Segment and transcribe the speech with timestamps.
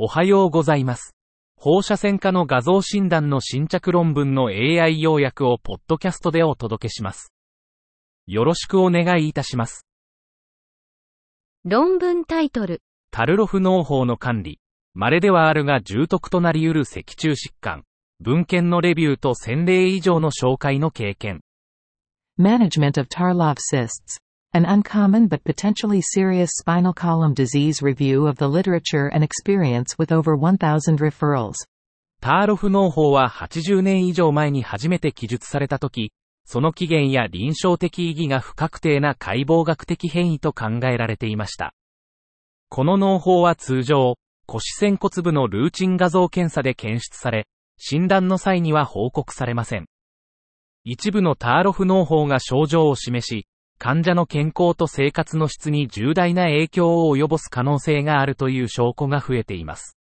[0.00, 1.16] おはようございます。
[1.56, 7.32] 放射線科の画像診断の新着論文の AI 要約をポッドキャストでお届けします。
[8.28, 9.88] よろしくお願いいたします。
[11.64, 12.80] 論文タイトル、
[13.10, 14.60] タルロフ農法の管理。
[14.94, 17.82] 稀ではあるが重篤となり得る脊柱疾患。
[18.20, 21.40] 文献のレビューと1000例以上の紹介の経験。
[22.38, 24.20] Management of Tarlov cysts.
[24.54, 30.10] An uncommon but potentially serious spinal column disease review of the literature and experience with
[30.10, 31.52] over 1,000 referrals.
[32.22, 36.12] ターロフ農法は80年以上前に初めて記述された時、
[36.46, 41.74] その起源や臨床的意義が不確定な解剖学的変異と考えられていました。
[42.70, 47.46] この農法は通常、腰仙骨部のルーチン画像検査で検出され、
[47.76, 49.84] 診断の際には報告されません。
[50.84, 53.46] 一部のターロフ農法が症状を示し、
[53.80, 59.96] 患者の健康と生活の質に重大な影響を及ぼす可能性があるという証拠が増えています。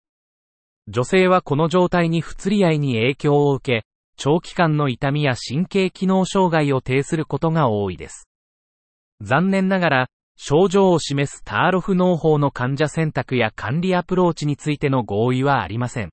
[0.88, 8.28] 女性はこの状態に不釣り合いに影響を受け、長期間の痛みや神経機能障害を呈することが多いです。
[9.20, 16.11] 残念ながら、症状を示すターロフ農法の患者選択や管理アプローチについての合意はありません。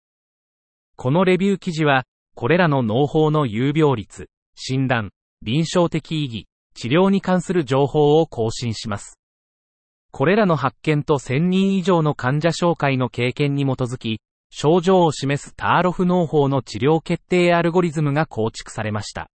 [0.97, 2.03] このレビュー記事は、
[2.35, 5.11] これらの農法の有病率、診断、
[5.41, 9.19] 臨床的意義、治療に関する情報を更新します。
[10.11, 14.19] これらの発見と1000人以上の患者紹介の経験に基づき、
[14.51, 19.27] 症状を示すターロフ農法の治療決定アルゴリズムが構築されました。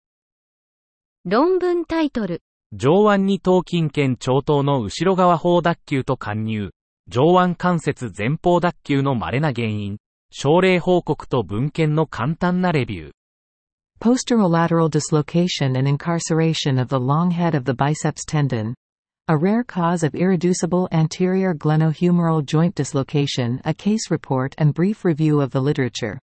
[1.25, 6.71] 論文タイトル、上腕二頭筋腱長頭の後ろ側方脱臼と貫入、
[7.09, 9.97] 上腕関節前方脱臼の稀な原因、
[10.31, 13.18] 症例報告と文献の簡単なレビュー。
[14.01, 18.73] Posterolateral dislocation and incarceration of the long head of the biceps tendon.
[19.27, 25.41] A rare cause of irreducible anterior glenohumeral joint dislocation, a case report and brief review
[25.41, 26.21] of the literature.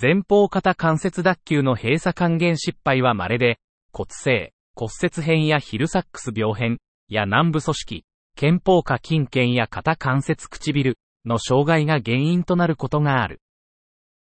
[0.00, 3.58] 前方肩関節脱臼の閉鎖還元失敗は稀で、
[3.92, 8.04] 骨性、骨折変やヒルサックス病変や軟部組織、
[8.36, 13.40] 肩方下筋腱や肩関節唇の障害が原因となることがある。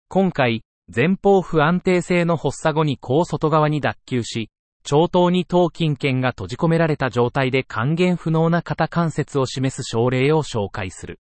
[0.09, 4.51] 今回、前方不安定性の発作後に高外側に脱臼し、
[4.83, 11.21] 長頭に頭筋腱が閉じ込められた状態で還元不能な肩関節を示す症例を紹介する。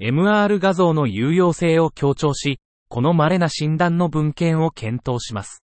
[0.00, 2.58] MR 画像の有用性を強調し、
[2.88, 5.62] この稀な診断の文献を検討します。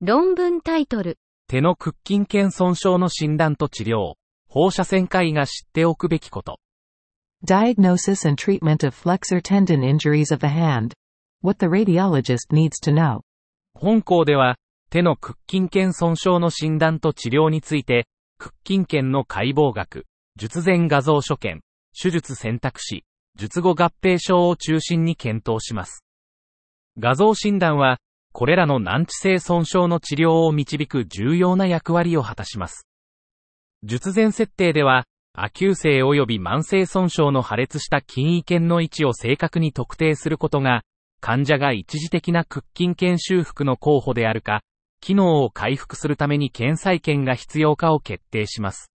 [0.00, 1.18] 論文タイトル、
[1.48, 4.14] 手の屈筋腱損傷の診断と治療、
[4.48, 6.60] 放射線科医が知っておくべきこと。
[7.44, 10.92] Diagnosis and treatment of flexor tendon injuries of the hand.
[11.42, 13.20] What the radiologist needs to know.
[13.74, 14.56] 本校では、
[14.90, 18.06] 手の屈筋腱損傷の診断と治療について、
[18.38, 21.60] 屈筋腱の解剖学、術前画像所見、
[22.00, 23.04] 手術選択肢、
[23.36, 26.04] 術後合併症を中心に検討します。
[26.96, 27.98] 画像診断は、
[28.32, 32.86] これらの難治性損傷の治療を導く重要な役割を果たします。
[33.82, 40.82] 術前設定では、亜急性及び慢性損傷の破裂した筋位腱の位置を正確に特定することが、
[41.24, 44.60] 患者が一時的な屈筋腱修復の候補であるか、
[45.00, 48.90] 機能を回復するために検査権が必要かを決定します。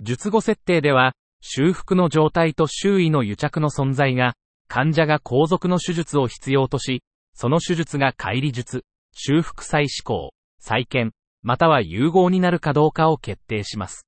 [0.00, 4.32] 術後設定では、修復の状態と周囲の癒着の存在が、
[4.66, 7.02] 患者が後続の手術を必要とし、
[7.34, 14.06] その手術が乖離術、修復再施行、再建、または融合になるかどうかを決定します。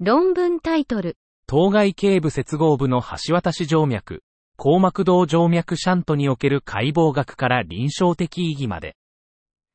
[0.00, 4.22] 論文タイトル、当該頸部接合部の橋渡し静脈、
[4.62, 8.94] 硬膜動静脈シャントにおける解剖学から臨床的意義まで。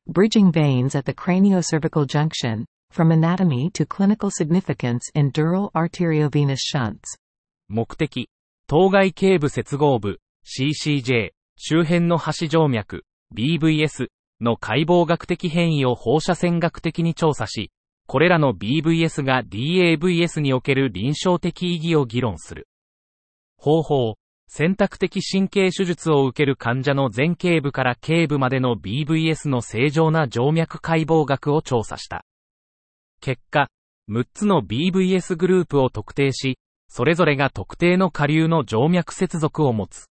[0.08, 2.66] Bridging veins at the craniocervical junction.
[2.94, 7.18] From anatomy to clinical significance in dural arteriovenous shunts.
[7.68, 8.30] 目的、
[8.68, 14.10] 当該頸部接合部、CCJ、周辺の橋静脈、BVS
[14.40, 17.72] の解剖学的変異を放射線学的に調査し、
[18.06, 22.68] これらの BVS が DAVS における臨床的意義を議論する。
[23.58, 24.18] 方法、
[24.48, 32.26] 選択的神経手術を受ける患者の前頸部から頸部までの BVS の正常な静脈解剖学を調査した。
[33.22, 33.70] 結果、
[34.10, 40.06] 6つの BVS グループを特定し、それぞれが特定の下流の静脈接続を持つ。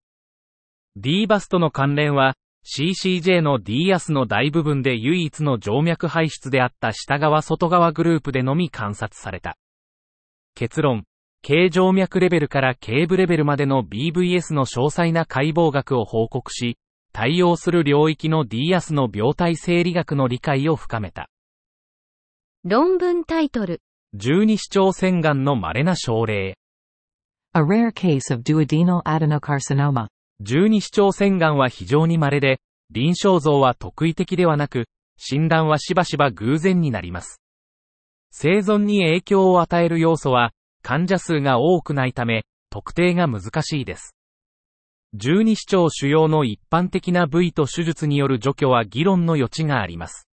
[0.97, 9.57] D バスとの関連は、CCJ の D アスの大部分で唯一の静脈排出であった下側外側グループでのみ観察された。
[10.55, 11.05] 結論、
[11.47, 16.79] 軽静脈レベルから頸部レベルまでの BVS の詳細な解剖学を報告し、
[17.13, 21.29] 対応する領域の D アスの病態生理学の理解を深めた。
[22.65, 23.83] 論文タイトル、
[24.15, 26.57] 十二指腸腺がんの稀な症例。
[27.53, 30.07] A rare case of duodenal adenocarcinoma.
[30.41, 32.59] 十二指腸腺がんは非常に稀で、
[32.91, 34.87] 臨床像は特異的ではなく、
[35.19, 37.43] 診断はしばしば偶然になります。
[38.31, 40.53] 生存に影響を与える要素は、
[40.87, 44.15] 患者数が多くないため、特定が難しいです。
[45.15, 50.29] 十二指腸腫瘍の一般的な部位と手術による除去は議論の余地があります。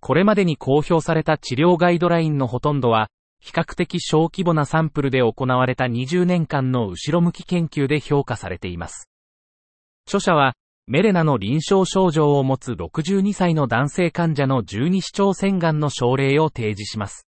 [0.00, 3.08] これまでに公表された治療ガイドラインのほとんどは、
[3.40, 9.08] 比較的小規模なサンプルで行われた20年間の後ろ向き研究で評価されています。
[10.06, 10.52] 著者は、
[10.86, 17.26] メレナの臨床症状を持つ62歳の男性患者の十二指腸腺がんの症例を提示します。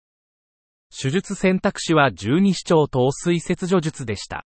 [0.90, 4.46] 手術選択肢は十二指腸糖水切除術でした。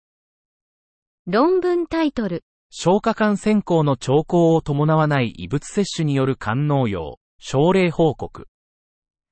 [1.27, 2.45] 論文タイトル。
[2.71, 8.47] 消化管先行の兆候を伴わない異物摂取による肝農用、症例報告。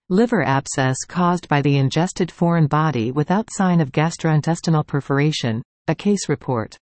[0.08, 6.28] Liver abscess caused by the ingested foreign body without sign of gastrointestinal perforation, a case
[6.28, 6.76] report.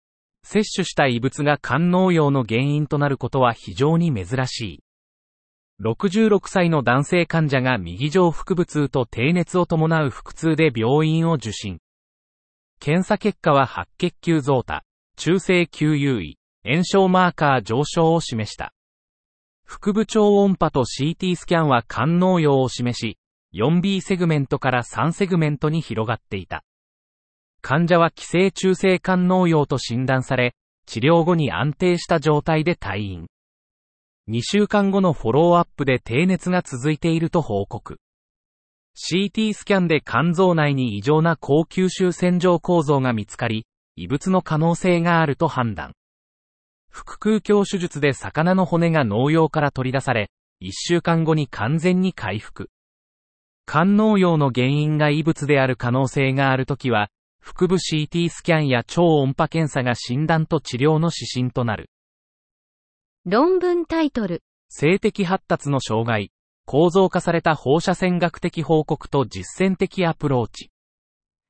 [0.44, 4.85] 摂取した異物が肝農用の原因となることは非常に珍しい。
[5.82, 11.80] 66歳の男性患者が右上腹部痛と低熱を伴う腹痛で病院を受診。
[12.80, 14.84] 検査結果は白血球増多、
[15.16, 18.72] 中性吸油位、炎症マーカー上昇を示した。
[19.66, 23.18] 腹部超音波と CT スキャンは肝脳用を示し、
[23.52, 26.64] 4B セグメントから3セグメントに広がっていた。
[27.60, 30.54] 患者は寄生中性肝脳用と診断され、
[30.86, 33.26] 治療後に安定した状態で退院。
[34.28, 37.98] 2週間後のフォローアップで低熱が続いていると報告。
[38.96, 45.92] CT スキャンで肝臓内に異常な高吸収線状構造が見つかり、異物の可能性があると判断。
[46.90, 50.30] 腹腔鏡手術で魚の骨が農用から取り出され、
[50.60, 52.68] 1週間後に完全に回復。
[53.64, 61.90] 肝農用の原因が異物である可能性があるときは、腹部 CT スキャンや超音波検査が診断と治療の指針となる。
[63.28, 64.44] 論文タイトル。
[64.68, 66.30] 性的発達の障害、
[66.64, 70.70] 構造化された放射線学的報告と実践的アプローチ。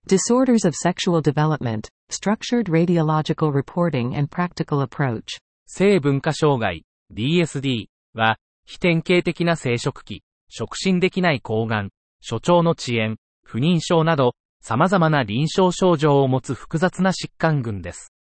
[0.08, 5.20] Disorders of sexual development, structured radiological reporting and practical approach.
[5.66, 11.90] 性文化障害、DSD は、非典型的な生殖器、触診できない抗がん、
[12.22, 18.14] 所長の遅延、不妊症など、様々な臨床症状を持つ複雑な疾患群です。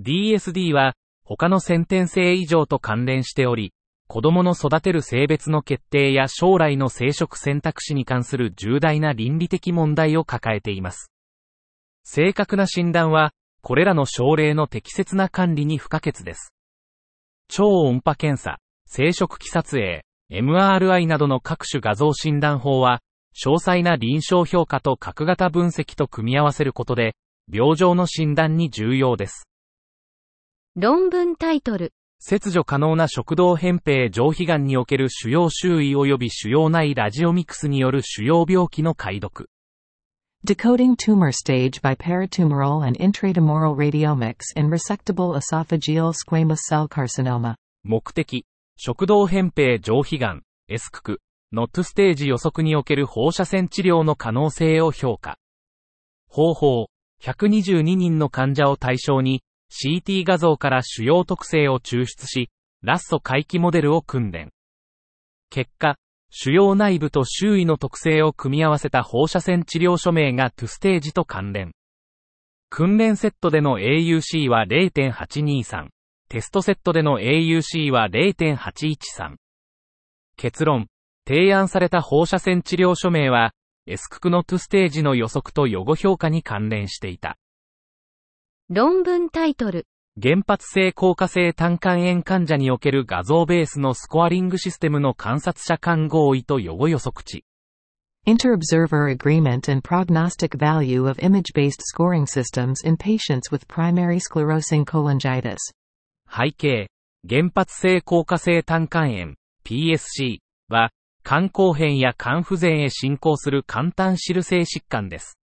[0.00, 0.94] DSD は、
[1.28, 3.72] 他の先天性異常と関連しており、
[4.06, 11.10] 子供の育てる性別の決定や将来の生殖選択肢に関する重大な倫理的問題を抱えています。
[12.04, 16.54] 正確な診断は、これらの症例の適切な管理に不可欠です。
[17.48, 23.00] 超音波検査、生殖器撮影、MRI などの各種画像診断法は、
[23.34, 27.16] 詳細な臨床評価と角型分析と組み合わせることで、
[27.52, 29.48] 病状の診断に重要です。
[30.78, 39.48] 論文タイトル切除可能な食道扁平上皮癌における腫瘍周囲及び腫瘍内ラジオミクスによる腫瘍病気の解読。
[40.46, 47.54] Decoding tumor stage by peritumoral and intratumoral radiomics in resectable esophageal squamous cell carcinoma.
[47.82, 48.44] 目的、
[48.76, 51.20] 食道扁平上皮癌、エスクク
[51.52, 55.38] の2ステージ予測における放射線治療の可能性を評価。
[56.28, 56.88] 方法、
[57.22, 62.50] 122人の患者を対象に、CT 画像から主要特性を抽出し、
[62.82, 64.52] ラスト回帰モデルを訓練。
[65.50, 65.96] 結果、
[66.30, 71.72] 主要内部と周囲の特性を組み合わせた放射線治療署名が2ステージと関連。
[72.68, 75.88] 訓練セットでの AUC は0.823。
[76.28, 79.36] テストセットでの AUC は0.813。
[80.36, 80.88] 結論。
[81.26, 83.52] 提案された放射線治療署名は、
[83.86, 87.36] エスククの2ステージの予測と予後評価に関連していた。
[88.68, 89.86] 論文タイトル。
[90.20, 97.44] 原発性硬化性胆管炎患者における画像ベースのスコアリングシステムの観察者間合意と予後予測値。
[98.26, 105.58] Inter-observer agreement and prognostic value of image-based scoring systems in patients with primary sclerosing cholangitis.
[106.28, 106.88] 背景、
[107.22, 110.90] 原発性硬化性胆管炎、PSC は、
[111.22, 115.38] 肝硬変や肝不全へ進行する肝胆汁性疾患です。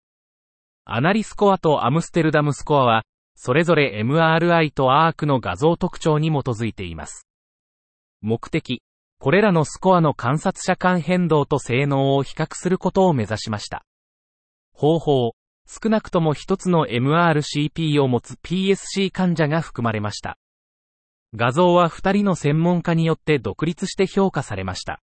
[0.90, 3.02] アナリスコアとアムステルダムスコアは、
[3.34, 7.28] それぞれ MRI と ARC の画像特徴に基づいています。
[8.22, 8.80] 目的、
[9.18, 13.84] これらのスコアの観察者間変動と性能を比較することを目指しました。
[14.72, 15.32] 方法、
[15.66, 20.38] 少なくとも一つの MRCP を持つ PSC 患者が含まれました。
[21.34, 25.02] 画像は二人の専門家によって独立して評価されました。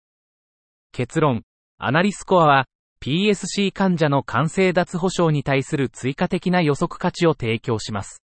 [0.92, 1.44] 結論。
[1.78, 2.66] アナリスコアは
[3.02, 8.22] PSC 患者の完成脱保証に対する追加的な予測価値を提供します。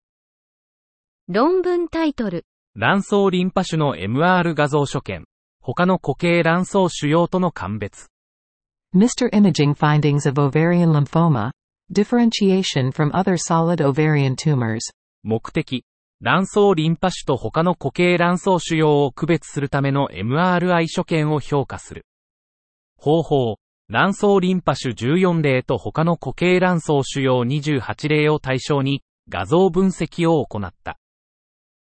[1.28, 2.45] 論文タイトル。
[2.76, 5.25] 卵巣リンパ腫の MR 画像所見。
[5.61, 8.09] 他の固形卵巣腫瘍との鑑別。
[8.95, 9.31] Mr.
[9.31, 11.52] Imaging Findings of Ovarian Lymphoma.
[11.93, 14.81] Differentiation from other solid ovarian tumors.
[15.23, 15.85] 目的。
[16.21, 22.04] 卵巣リンパ腫と他の固形卵巣腫瘍を区別するための MRI 所見を評価する。
[22.97, 23.57] 方法。
[23.95, 30.99] 卵巣リンパ腫14例と他の固形卵巣腫瘍28例を対象に画像分析を行った。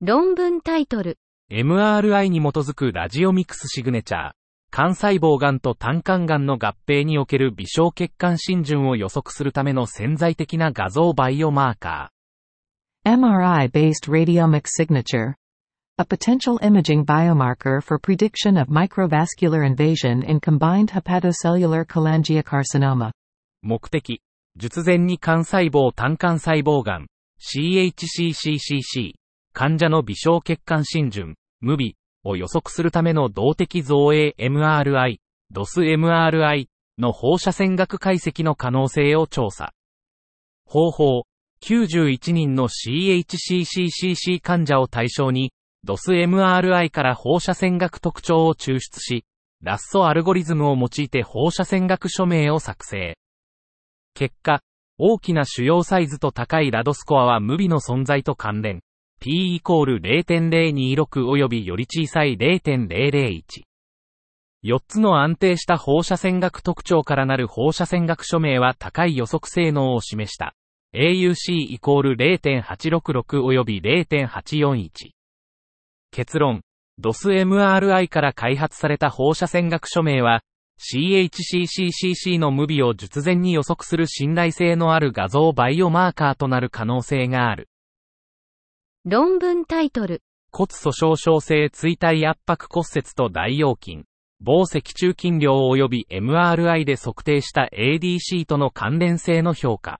[0.00, 1.18] 論文タイトル。
[1.50, 4.41] MRI に基づくラジオミクスシグネチャー。
[4.74, 13.18] 肝細胞癌と胆管癌の合併における微小血管浸潤を予測するための潜在的な画像バイオマーカー。
[13.18, 15.34] MRI-based radiomic signature.
[15.98, 23.10] A potential imaging biomarker for prediction of microvascular invasion in combined hepatocellular cholangiocarcinoma.
[23.60, 24.22] 目的。
[24.56, 29.16] 術前に肝細胞胆管細胞癌、CHCCCC、
[29.52, 35.18] 患者の微小血管浸潤、無微、を予測するための動的造影 MRI、
[35.52, 36.66] DOSMRI
[36.98, 39.72] の放射線学解析の可能性を調査。
[40.64, 41.22] 方法、
[41.62, 45.52] 91人の CHCCCC 患者を対象に、
[45.86, 49.24] DOSMRI から放射線学特徴を抽出し、
[49.62, 53.16] ラッソアルゴリズムを用いて放射線学署名を作成。
[54.14, 54.60] 結果、
[54.98, 58.82] 大きな主要サイズと高いラドスコアは無微の存在と関連。
[59.22, 63.44] P イコール0.026及びより小さい0.001。
[64.64, 70.56] 4つの安定した放射線学特徴からなる放射線学署名は高い予測性能を示した。
[70.96, 74.90] AUC イコール0.866及び0.841。
[76.10, 76.62] 結論。
[77.00, 80.42] DOSMRI から開発された放射線学署名は、
[80.80, 87.68] CHCCCC の無微を術前に予測する信頼性のある画像バイオマーカーとなる可能性がある。
[89.04, 90.22] 論文タイトル。
[90.52, 94.04] 骨粗鬆症性椎体圧迫骨折と大腰筋。
[94.38, 99.98] 防脊柱筋量及び MRI で測定した ADC との関連性の評価。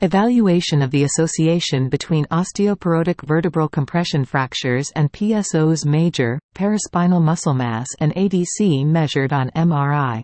[0.00, 7.84] Evaluation of the association between osteoporotic vertebral compression fractures and PSO's major, paraspinal muscle mass
[8.00, 10.22] and ADC measured on MRI.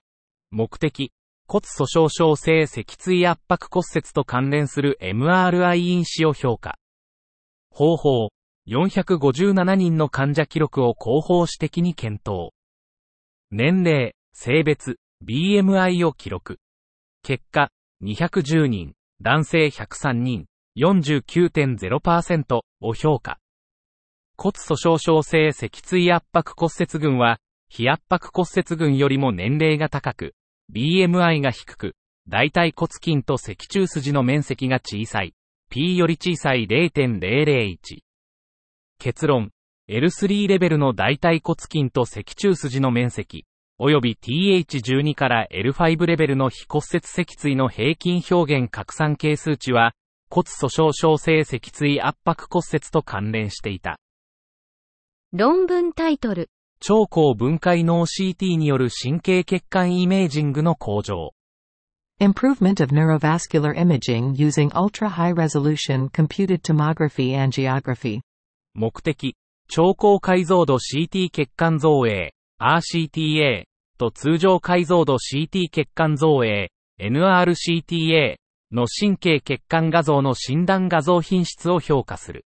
[0.50, 1.12] 目的。
[1.46, 6.78] 骨粗鬆症性脊椎圧迫骨折と関連する MRI 因子を評価。
[7.74, 8.28] 方法、
[8.68, 12.52] 457人の患者記録を広報史的に検討。
[13.50, 16.58] 年齢、性別、BMI を記録。
[17.22, 17.70] 結果、
[18.02, 20.44] 210人、男性103人、
[20.76, 23.38] 49.0%を評価。
[24.36, 27.38] 骨粗鬆症性脊椎圧迫骨折群は、
[27.70, 30.34] 非圧迫骨折群よりも年齢が高く、
[30.74, 31.94] BMI が低く、
[32.28, 35.34] 大腿骨筋と脊柱筋の面積が小さい。
[35.72, 37.78] P より小さい0.001。
[38.98, 39.52] 結論。
[39.88, 43.46] L3 レベルの大腿骨筋と脊柱筋の面積、
[43.80, 49.94] 及び TH12 から L5 レベルの非骨折脊椎の平均表現拡散係数値は、
[50.28, 53.98] 骨粗鬆症性脊椎圧迫骨折と関連していた。
[55.32, 56.50] 論文タイトル。
[56.80, 61.32] 超高分解脳 CT による神経血管イメージングの向上。
[62.22, 68.20] Improvement of neurovascular imaging using ultra-high-resolution computed tomography angiography.
[68.74, 69.34] 目的、
[69.66, 73.64] 超高解像度 CT 血管造影、RCTA
[73.98, 78.36] と通常解像度 CT 血管造影、NRCTA
[78.70, 82.44] の神経血管画像の診断画像品質を評価する。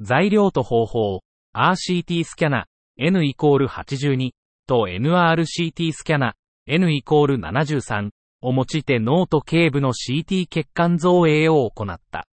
[0.00, 1.20] 材料と方法、
[1.54, 2.66] RCT スキャナ、
[2.98, 4.32] N イコール82
[4.66, 6.34] と NRCT スキャナ、
[6.66, 8.10] N イコール73
[8.42, 12.26] を用いて脳と頸部の CT 血管造影を行った。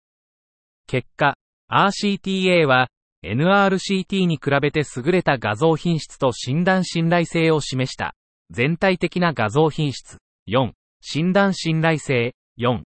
[0.87, 1.35] 結果、
[1.69, 2.87] RCTA は
[3.25, 8.15] NRCT に比べて優れた画像品質と診断信頼性を示した。
[8.49, 10.71] 全体的な画像品質4、
[11.01, 12.83] 診断信頼性4。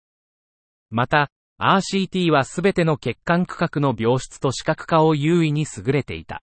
[0.89, 6.41] また、RCT はすべての血管区画の病質と視覚化を優位に優れていた。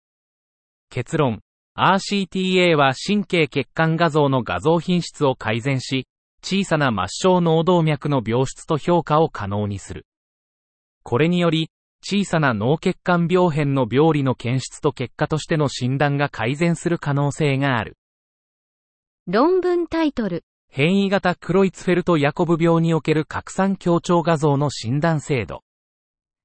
[0.90, 1.40] 結論、
[1.78, 6.08] RCTA は神経血管画像の画像品質を改善し、
[6.48, 10.06] 小さな末梢脳動脈の病質と評価を可能にする。
[11.02, 11.72] これにより、
[12.04, 17.96] 小さな脳血管病変の病理の検出と結果としての診断が改善する可能性がある。
[19.26, 20.44] 論文タイトル。
[20.70, 25.64] 変異型クロイツフェルト・ヤコブ病における拡散強調画像の診断精度。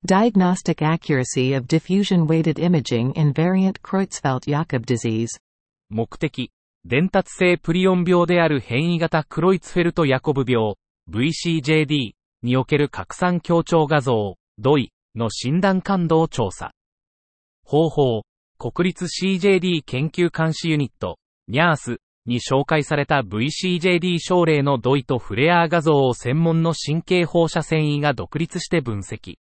[0.07, 5.27] Diagnostic accuracy of diffusion-weighted imaging in variant Creutzfeldt-Jakob disease.
[5.89, 6.49] 目的、
[6.83, 10.73] 伝達性プリオン病である変異型クロイツフェルト・ヤコブ病、
[11.11, 16.71] VCJD における拡散強調画像、DOI の診断感度を調査。
[17.63, 18.23] 方法、
[18.57, 21.19] 国立 CJD 研究監視ユニット、
[21.51, 29.35] NIRS に紹介された VCJD 症例のドイとフレアー画像を専門の神経放射線維が独立して分析。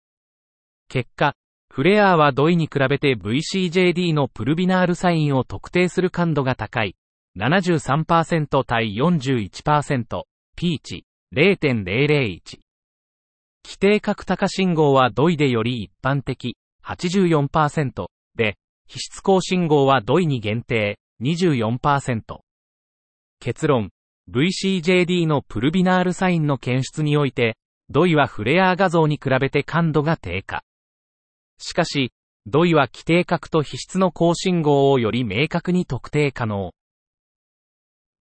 [0.89, 1.35] 結果、
[1.69, 6.95] フレアーはドイに比べて VCJD のプルビナールサインを特定する感度が高い。
[7.37, 10.23] 73%対41%、
[10.55, 12.59] ピーチ、0.001。
[13.63, 22.39] 規定角高信号はドイでより一般的、84%で、非質高信号はドイに限定、24%。
[23.39, 23.91] 結論、
[24.31, 27.55] VCJD のプルビナールサインの検出において、
[27.89, 30.63] ドイはフレアー画像に比べて感度が低下。
[31.59, 32.11] しかし、
[32.47, 36.71] ドイは規定角と非質の高信号をより明確に特定可能。